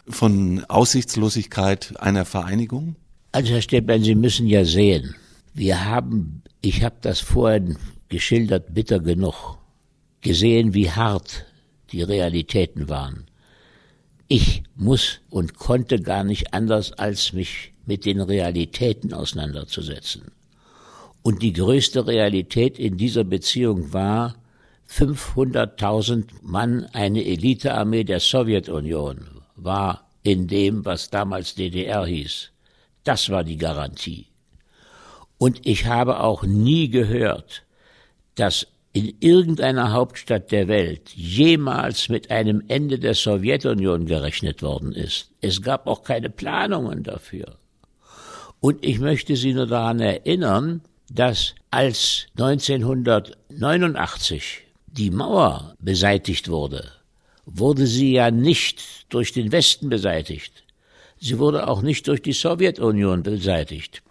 [0.08, 2.96] von Aussichtslosigkeit einer Vereinigung?
[3.32, 5.16] Also Herr Steppmann, Sie müssen ja sehen,
[5.54, 7.78] wir haben, ich habe das vorhin
[8.10, 9.58] geschildert, bitter genug,
[10.22, 11.46] gesehen, wie hart
[11.92, 13.26] die Realitäten waren.
[14.28, 20.32] Ich muss und konnte gar nicht anders, als mich mit den Realitäten auseinanderzusetzen.
[21.24, 24.36] Und die größte Realität in dieser Beziehung war
[24.90, 32.52] 500.000 Mann, eine Elitearmee der Sowjetunion war in dem, was damals DDR hieß.
[33.04, 34.28] Das war die Garantie.
[35.38, 37.64] Und ich habe auch nie gehört,
[38.36, 45.32] dass in irgendeiner Hauptstadt der Welt jemals mit einem Ende der Sowjetunion gerechnet worden ist.
[45.42, 47.58] Es gab auch keine Planungen dafür.
[48.60, 50.82] Und ich möchte Sie nur daran erinnern,
[51.14, 56.92] dass als 1989 die Mauer beseitigt wurde,
[57.46, 60.64] wurde sie ja nicht durch den Westen beseitigt.
[61.20, 64.02] Sie wurde auch nicht durch die Sowjetunion beseitigt,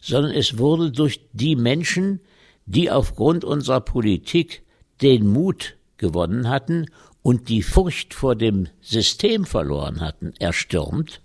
[0.00, 2.18] sondern es wurde durch die Menschen,
[2.66, 4.64] die aufgrund unserer Politik
[5.00, 6.86] den Mut gewonnen hatten
[7.22, 11.20] und die Furcht vor dem System verloren hatten, erstürmt.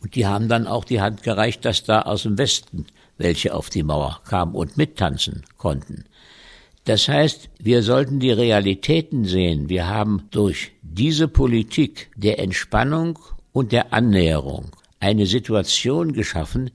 [0.00, 2.84] Und die haben dann auch die Hand gereicht, dass da aus dem Westen
[3.20, 6.04] welche auf die Mauer kamen und mittanzen konnten.
[6.84, 9.68] Das heißt, wir sollten die Realitäten sehen.
[9.68, 13.18] Wir haben durch diese Politik der Entspannung
[13.52, 16.70] und der Annäherung eine Situation geschaffen,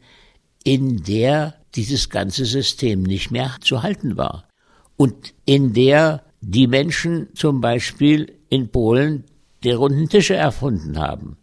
[0.64, 4.48] in der dieses ganze System nicht mehr zu halten war.
[4.96, 9.26] Und in der die Menschen zum Beispiel in Polen
[9.64, 11.38] die runden Tische erfunden haben.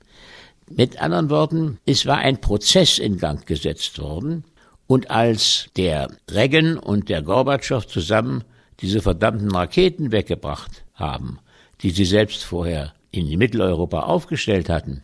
[0.70, 4.44] Mit anderen Worten, es war ein Prozess in Gang gesetzt worden,
[4.92, 8.44] und als der Reagan und der Gorbatschow zusammen
[8.80, 11.38] diese verdammten Raketen weggebracht haben,
[11.80, 15.02] die sie selbst vorher in Mitteleuropa aufgestellt hatten,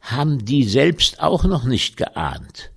[0.00, 2.70] haben die selbst auch noch nicht geahnt,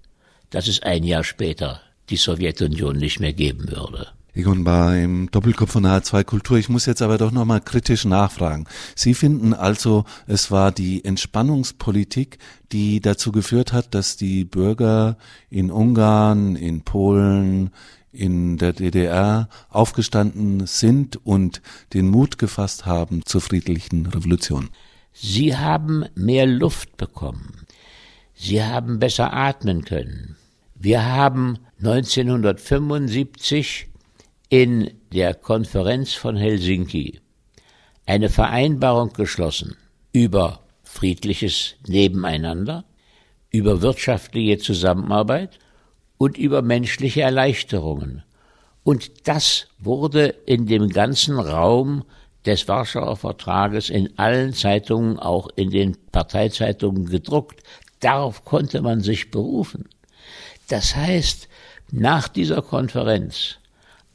[0.50, 4.08] dass es ein Jahr später die Sowjetunion nicht mehr geben würde.
[4.36, 6.58] Egon Bar im Doppelkopf von H2 Kultur.
[6.58, 8.65] Ich muss jetzt aber doch nochmal kritisch nachfragen.
[8.96, 12.39] Sie finden also, es war die Entspannungspolitik,
[12.72, 15.17] die dazu geführt hat, dass die Bürger
[15.52, 17.69] in Ungarn, in Polen,
[18.12, 21.62] in der DDR aufgestanden sind und
[21.93, 24.72] den Mut gefasst haben zur friedlichen Revolution.
[25.12, 27.67] Sie haben mehr Luft bekommen.
[28.34, 30.38] Sie haben besser atmen können.
[30.74, 33.89] Wir haben 1975
[34.54, 37.20] in der Konferenz von Helsinki
[38.06, 39.78] eine Vereinbarung geschlossen
[40.12, 42.86] über friedliches Nebeneinander,
[43.50, 45.58] über wirtschaftliche Zusammenarbeit
[46.20, 48.22] und über menschliche Erleichterungen.
[48.84, 52.04] Und das wurde in dem ganzen Raum
[52.46, 57.63] des Warschauer Vertrages in allen Zeitungen, auch in den Parteizeitungen gedruckt.
[58.02, 59.89] Darauf konnte man sich berufen.
[60.68, 61.48] Das heißt,
[61.89, 63.58] nach dieser Konferenz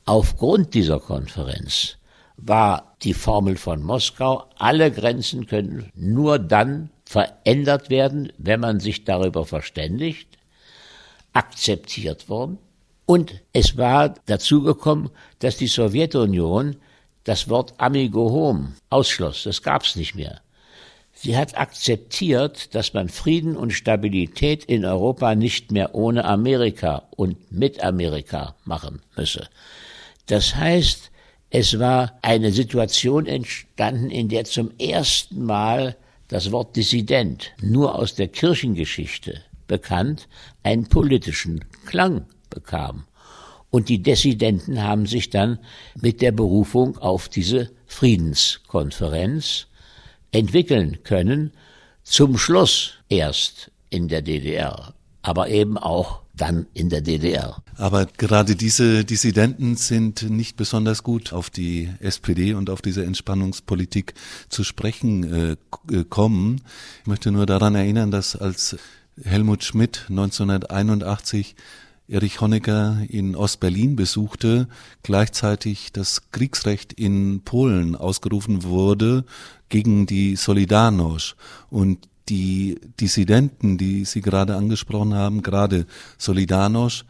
[0.09, 1.99] Aufgrund dieser Konferenz
[2.39, 9.05] war die Formel von Moskau, alle Grenzen können nur dann verändert werden, wenn man sich
[9.05, 10.39] darüber verständigt,
[11.35, 12.57] akzeptiert worden.
[13.05, 16.77] Und es war dazu gekommen, dass die Sowjetunion
[17.25, 19.43] das Wort Amigo Home ausschloss.
[19.43, 20.41] Das gab es nicht mehr.
[21.13, 27.53] Sie hat akzeptiert, dass man Frieden und Stabilität in Europa nicht mehr ohne Amerika und
[27.53, 29.51] mit Amerika machen müsse.
[30.29, 31.11] Das heißt,
[31.51, 35.97] es war eine Situation entstanden, in der zum ersten Mal
[36.29, 40.29] das Wort Dissident nur aus der Kirchengeschichte bekannt
[40.63, 43.05] einen politischen Klang bekam.
[43.71, 45.59] Und die Dissidenten haben sich dann
[45.95, 49.67] mit der Berufung auf diese Friedenskonferenz
[50.33, 51.53] entwickeln können,
[52.03, 57.63] zum Schluss erst in der DDR, aber eben auch dann in der DDR.
[57.77, 64.15] Aber gerade diese Dissidenten sind nicht besonders gut auf die SPD und auf diese Entspannungspolitik
[64.49, 65.57] zu sprechen
[65.91, 66.63] äh, kommen.
[67.03, 68.77] Ich möchte nur daran erinnern, dass als
[69.23, 71.57] Helmut Schmidt 1981
[72.11, 74.67] Erich Honecker in Ostberlin besuchte,
[75.03, 79.25] gleichzeitig das Kriegsrecht in Polen ausgerufen wurde
[79.69, 81.35] gegen die Solidarność
[81.69, 85.87] und die Dissidenten, die Sie gerade angesprochen haben, gerade
[86.19, 87.05] Solidarność,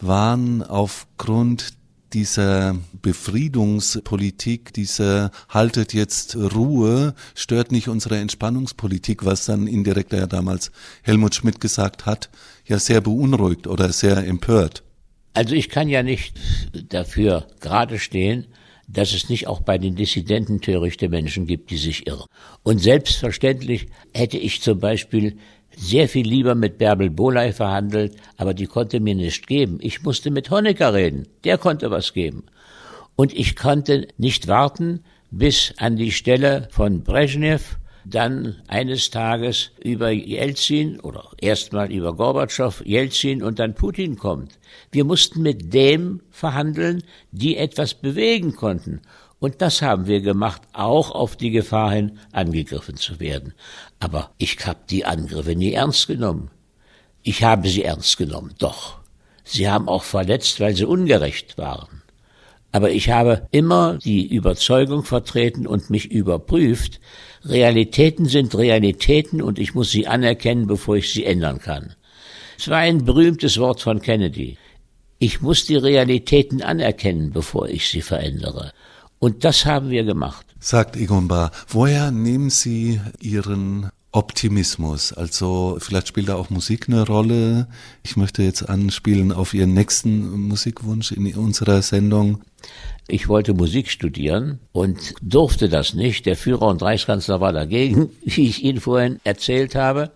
[0.00, 1.74] waren aufgrund
[2.12, 10.70] dieser Befriedungspolitik, dieser haltet jetzt Ruhe, stört nicht unsere Entspannungspolitik, was dann indirekt ja damals
[11.02, 12.30] Helmut Schmidt gesagt hat,
[12.64, 14.82] ja sehr beunruhigt oder sehr empört.
[15.34, 16.34] Also ich kann ja nicht
[16.88, 18.46] dafür gerade stehen,
[18.88, 22.26] dass es nicht auch bei den Dissidenten törichte Menschen gibt, die sich irren.
[22.62, 25.36] Und selbstverständlich hätte ich zum Beispiel
[25.76, 29.78] sehr viel lieber mit Bärbel Boley verhandelt, aber die konnte mir nicht geben.
[29.80, 32.44] Ich musste mit Honecker reden, der konnte was geben.
[33.14, 37.78] Und ich konnte nicht warten, bis an die Stelle von Brezhnev
[38.10, 44.58] dann eines Tages über Jelzin oder erstmal über Gorbatschow, Jelzin und dann Putin kommt.
[44.90, 47.02] Wir mussten mit dem verhandeln,
[47.32, 49.00] die etwas bewegen konnten.
[49.40, 53.54] Und das haben wir gemacht, auch auf die Gefahr hin, angegriffen zu werden.
[54.00, 56.50] Aber ich habe die Angriffe nie ernst genommen.
[57.22, 58.98] Ich habe sie ernst genommen, doch.
[59.44, 62.02] Sie haben auch verletzt, weil sie ungerecht waren.
[62.70, 67.00] Aber ich habe immer die Überzeugung vertreten und mich überprüft,
[67.44, 71.94] Realitäten sind Realitäten und ich muss sie anerkennen, bevor ich sie ändern kann.
[72.58, 74.58] Es war ein berühmtes Wort von Kennedy.
[75.20, 78.72] Ich muss die Realitäten anerkennen, bevor ich sie verändere.
[79.18, 80.46] Und das haben wir gemacht.
[80.60, 85.12] Sagt Egon Bahr, woher nehmen Sie Ihren Optimismus?
[85.12, 87.68] Also vielleicht spielt da auch Musik eine Rolle.
[88.02, 92.42] Ich möchte jetzt anspielen auf Ihren nächsten Musikwunsch in unserer Sendung.
[93.10, 96.26] Ich wollte Musik studieren und durfte das nicht.
[96.26, 100.12] Der Führer und Reichskanzler war dagegen, wie ich Ihnen vorhin erzählt habe.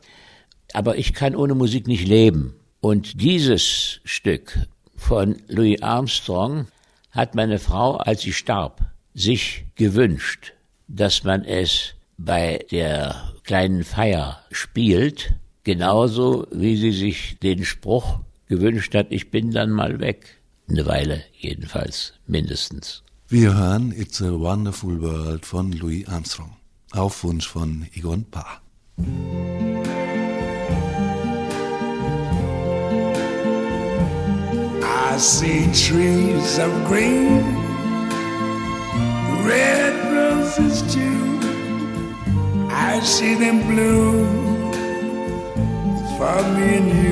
[0.74, 2.54] Aber ich kann ohne Musik nicht leben.
[2.80, 4.58] Und dieses Stück
[4.94, 6.66] von Louis Armstrong
[7.10, 8.82] hat meine Frau, als sie starb,
[9.14, 10.52] sich gewünscht,
[10.86, 15.34] dass man es bei der kleinen Feier spielt,
[15.64, 20.41] genauso wie sie sich den Spruch gewünscht hat, ich bin dann mal weg.
[20.72, 23.02] Eine Weile jedenfalls, mindestens.
[23.28, 26.56] Wir hören It's a Wonderful World von Louis Armstrong.
[26.92, 28.62] Auf Wunsch von Egon Paar.
[34.82, 37.44] I see trees of green,
[39.44, 41.38] red roses too.
[42.70, 44.72] I see them bloom
[46.16, 47.11] for me and you,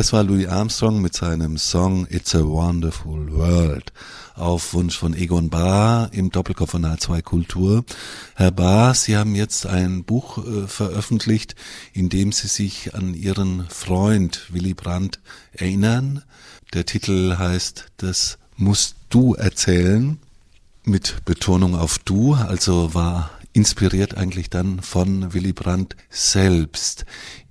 [0.00, 3.92] Das war Louis Armstrong mit seinem Song It's a Wonderful World
[4.34, 7.84] auf Wunsch von Egon Bahr im Doppelkopf von H2 Kultur.
[8.34, 11.54] Herr Bahr, Sie haben jetzt ein Buch äh, veröffentlicht,
[11.92, 15.20] in dem Sie sich an Ihren Freund Willy Brandt
[15.52, 16.22] erinnern.
[16.72, 20.18] Der Titel heißt Das musst du erzählen
[20.82, 27.04] mit Betonung auf du, also war inspiriert eigentlich dann von Willy Brandt selbst.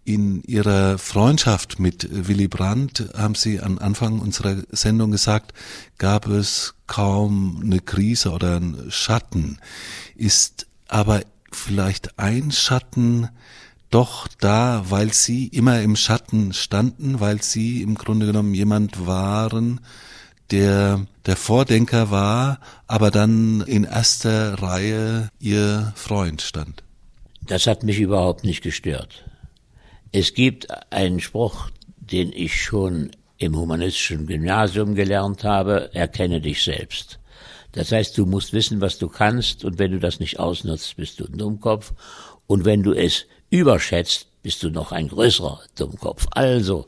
[0.09, 5.53] In Ihrer Freundschaft mit Willy Brandt haben Sie am Anfang unserer Sendung gesagt,
[5.99, 9.59] gab es kaum eine Krise oder einen Schatten.
[10.15, 13.29] Ist aber vielleicht ein Schatten
[13.91, 19.79] doch da, weil Sie immer im Schatten standen, weil Sie im Grunde genommen jemand waren,
[20.49, 26.81] der der Vordenker war, aber dann in erster Reihe Ihr Freund stand.
[27.45, 29.28] Das hat mich überhaupt nicht gestört.
[30.11, 37.19] Es gibt einen Spruch, den ich schon im humanistischen Gymnasium gelernt habe, erkenne dich selbst.
[37.71, 41.19] Das heißt, du musst wissen, was du kannst, und wenn du das nicht ausnutzt, bist
[41.19, 41.93] du ein Dummkopf,
[42.47, 46.27] und wenn du es überschätzt, bist du noch ein größerer Dummkopf.
[46.31, 46.87] Also,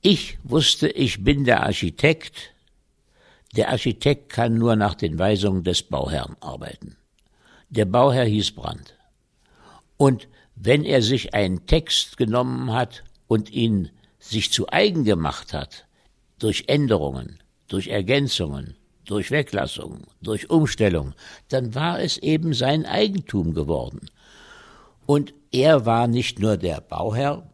[0.00, 2.54] ich wusste, ich bin der Architekt.
[3.56, 6.96] Der Architekt kann nur nach den Weisungen des Bauherrn arbeiten.
[7.68, 8.94] Der Bauherr hieß Brandt.
[9.96, 15.86] Und wenn er sich einen Text genommen hat und ihn sich zu eigen gemacht hat,
[16.38, 17.38] durch Änderungen,
[17.68, 21.14] durch Ergänzungen, durch Weglassungen, durch Umstellung,
[21.48, 24.10] dann war es eben sein Eigentum geworden.
[25.06, 27.48] Und er war nicht nur der Bauherr,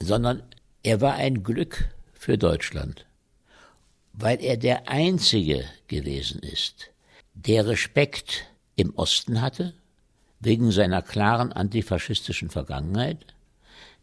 [0.00, 0.42] sondern
[0.82, 3.06] er war ein Glück für Deutschland,
[4.12, 6.90] weil er der Einzige gewesen ist,
[7.34, 9.74] der Respekt im Osten hatte,
[10.40, 13.26] wegen seiner klaren antifaschistischen Vergangenheit,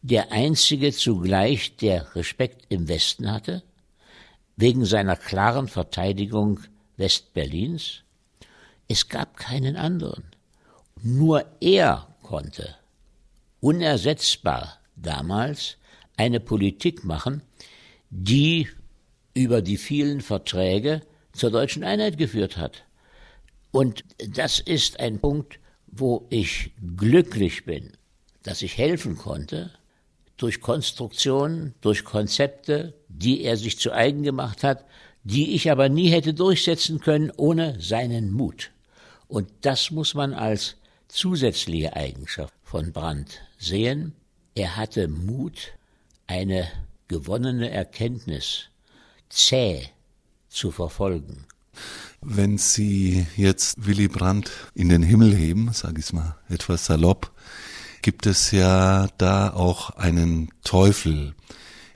[0.01, 3.63] der einzige zugleich, der Respekt im Westen hatte,
[4.55, 6.59] wegen seiner klaren Verteidigung
[6.97, 8.03] Westberlins.
[8.87, 10.23] Es gab keinen anderen.
[11.01, 12.75] Nur er konnte
[13.59, 15.77] unersetzbar damals
[16.17, 17.41] eine Politik machen,
[18.09, 18.69] die
[19.33, 21.01] über die vielen Verträge
[21.33, 22.83] zur deutschen Einheit geführt hat.
[23.71, 25.59] Und das ist ein Punkt,
[25.97, 27.93] wo ich glücklich bin,
[28.43, 29.71] dass ich helfen konnte,
[30.37, 34.85] durch Konstruktionen, durch Konzepte, die er sich zu eigen gemacht hat,
[35.23, 38.71] die ich aber nie hätte durchsetzen können ohne seinen Mut.
[39.27, 40.75] Und das muss man als
[41.07, 44.13] zusätzliche Eigenschaft von Brandt sehen.
[44.53, 45.73] Er hatte Mut,
[46.27, 46.67] eine
[47.07, 48.65] gewonnene Erkenntnis
[49.29, 49.87] zäh
[50.49, 51.45] zu verfolgen.
[52.21, 57.31] Wenn Sie jetzt Willy Brandt in den Himmel heben, sage ich mal etwas salopp,
[58.01, 61.33] gibt es ja da auch einen Teufel.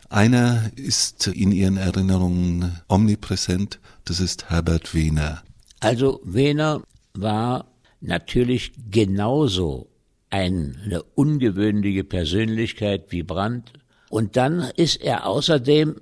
[0.10, 5.44] Einer ist in Ihren Erinnerungen omnipräsent, das ist Herbert Wehner.
[5.80, 6.82] Also Wehner
[7.14, 7.66] war
[8.02, 9.90] natürlich genauso
[10.30, 13.74] eine ungewöhnliche Persönlichkeit wie Brandt.
[14.10, 15.96] Und dann ist er außerdem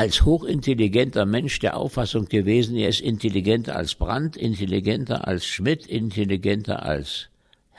[0.00, 6.82] als hochintelligenter Mensch der Auffassung gewesen, er ist intelligenter als Brandt, intelligenter als Schmidt, intelligenter
[6.86, 7.28] als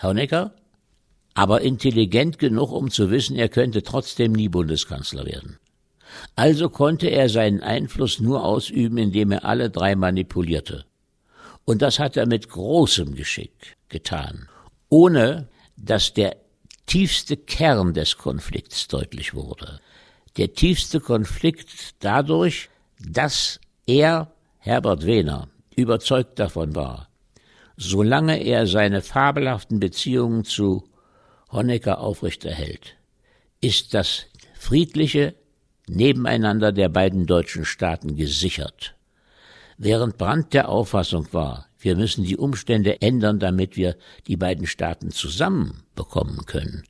[0.03, 0.53] Honecker,
[1.33, 5.57] aber intelligent genug, um zu wissen, er könnte trotzdem nie Bundeskanzler werden.
[6.35, 10.85] Also konnte er seinen Einfluss nur ausüben, indem er alle drei manipulierte.
[11.65, 14.47] Und das hat er mit großem Geschick getan,
[14.89, 16.35] ohne dass der
[16.85, 19.79] tiefste Kern des Konflikts deutlich wurde
[20.37, 22.69] der tiefste Konflikt dadurch,
[22.99, 27.09] dass er, Herbert Wehner, überzeugt davon war,
[27.77, 30.83] solange er seine fabelhaften Beziehungen zu
[31.51, 32.95] Honecker aufrechterhält,
[33.59, 35.35] ist das friedliche
[35.87, 38.95] Nebeneinander der beiden deutschen Staaten gesichert.
[39.77, 45.09] Während Brandt der Auffassung war, wir müssen die Umstände ändern, damit wir die beiden Staaten
[45.09, 46.83] zusammenbekommen können,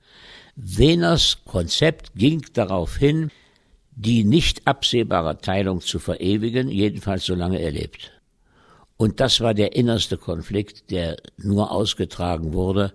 [0.64, 3.32] Wehners Konzept ging darauf hin,
[3.95, 8.12] die nicht absehbare Teilung zu verewigen, jedenfalls solange er lebt.
[8.95, 12.93] Und das war der innerste Konflikt, der nur ausgetragen wurde,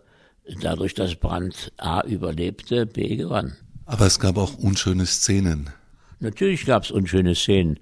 [0.62, 3.56] dadurch, dass Brandt A überlebte, B gewann.
[3.84, 5.70] Aber es gab auch unschöne Szenen.
[6.20, 7.80] Natürlich gab es unschöne Szenen,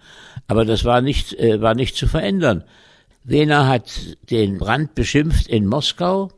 [0.48, 2.64] aber das war nicht, äh, war nicht zu verändern.
[3.22, 6.32] Wehner hat den Brandt beschimpft in Moskau.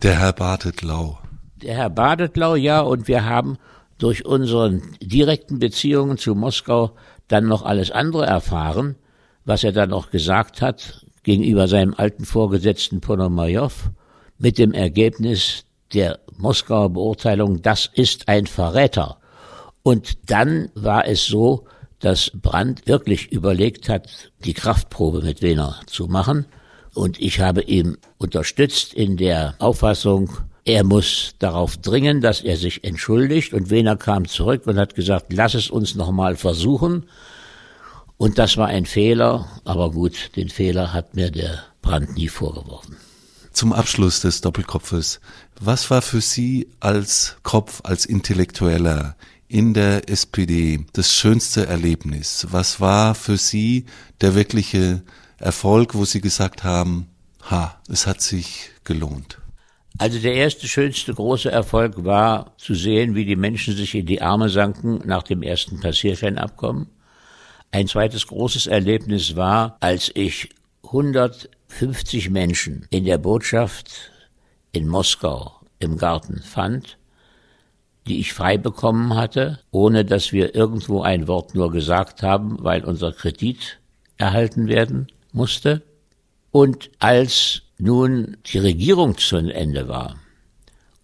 [0.00, 1.18] Der Herr Bartetlau
[1.62, 3.58] der Herr Badetlau, ja, und wir haben
[3.98, 6.92] durch unsere direkten Beziehungen zu Moskau
[7.28, 8.96] dann noch alles andere erfahren,
[9.44, 13.90] was er dann noch gesagt hat gegenüber seinem alten Vorgesetzten Ponomajow
[14.38, 19.18] mit dem Ergebnis der Moskauer Beurteilung, das ist ein Verräter.
[19.82, 21.66] Und dann war es so,
[22.00, 26.46] dass Brandt wirklich überlegt hat, die Kraftprobe mit Wehner zu machen.
[26.94, 30.30] Und ich habe ihm unterstützt in der Auffassung,
[30.64, 33.52] er muss darauf dringen, dass er sich entschuldigt.
[33.52, 37.06] Und Wehner kam zurück und hat gesagt, lass es uns nochmal versuchen.
[38.16, 42.96] Und das war ein Fehler, aber gut, den Fehler hat mir der Brand nie vorgeworfen.
[43.52, 45.20] Zum Abschluss des Doppelkopfes,
[45.60, 49.16] was war für Sie als Kopf, als Intellektueller
[49.48, 52.46] in der SPD das schönste Erlebnis?
[52.50, 53.86] Was war für Sie
[54.20, 55.02] der wirkliche
[55.38, 57.08] Erfolg, wo Sie gesagt haben,
[57.50, 59.41] ha, es hat sich gelohnt?
[59.98, 64.22] Also der erste schönste große Erfolg war zu sehen, wie die Menschen sich in die
[64.22, 66.88] Arme sanken nach dem ersten Passierscheinabkommen.
[67.70, 70.50] Ein zweites großes Erlebnis war, als ich
[70.84, 74.10] 150 Menschen in der Botschaft
[74.72, 76.98] in Moskau im Garten fand,
[78.06, 82.84] die ich frei bekommen hatte, ohne dass wir irgendwo ein Wort nur gesagt haben, weil
[82.84, 83.78] unser Kredit
[84.16, 85.82] erhalten werden musste.
[86.50, 90.16] Und als nun die Regierung zu Ende war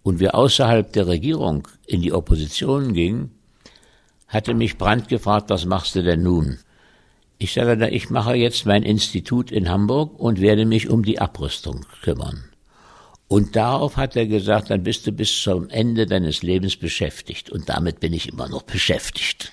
[0.05, 3.33] und wir außerhalb der Regierung in die Opposition gingen,
[4.29, 6.59] hatte mich Brandt gefragt, was machst du denn nun?
[7.39, 11.85] Ich sage, ich mache jetzt mein Institut in Hamburg und werde mich um die Abrüstung
[12.03, 12.45] kümmern.
[13.27, 17.51] Und darauf hat er gesagt, dann bist du bis zum Ende deines Lebens beschäftigt.
[17.51, 19.53] Und damit bin ich immer noch beschäftigt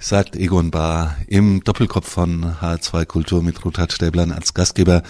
[0.00, 5.02] sagt Egon Bahr im Doppelkopf von H2 Kultur mit Ruthard Stäblern als Gastgeber.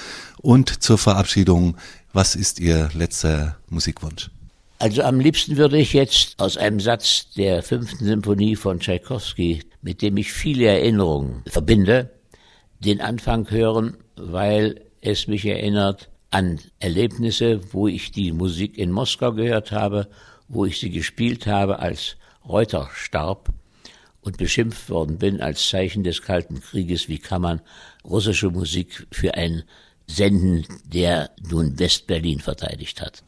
[0.42, 1.76] Und zur Verabschiedung,
[2.12, 4.30] was ist Ihr letzter Musikwunsch?
[4.78, 10.00] Also am liebsten würde ich jetzt aus einem Satz der fünften Symphonie von Tschaikowski, mit
[10.00, 12.10] dem ich viele Erinnerungen verbinde,
[12.78, 19.32] den Anfang hören, weil es mich erinnert an Erlebnisse, wo ich die Musik in Moskau
[19.32, 20.08] gehört habe,
[20.48, 22.16] wo ich sie gespielt habe, als
[22.48, 23.50] Reuter starb
[24.22, 27.60] und beschimpft worden bin als Zeichen des Kalten Krieges, wie kann man
[28.04, 29.64] russische Musik für einen
[30.14, 33.22] senden, der nun Westberlin verteidigt hat.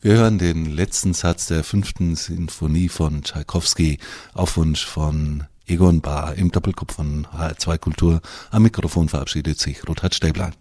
[0.00, 3.98] Wir hören den letzten Satz der fünften Sinfonie von Tschaikowski
[4.34, 8.20] auf Wunsch von Egon Bahr im Doppelkopf von HR2 Kultur.
[8.50, 10.54] Am Mikrofon verabschiedet sich Rothard Stäblein.